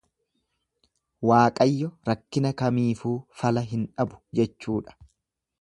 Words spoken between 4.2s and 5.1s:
jechuudha.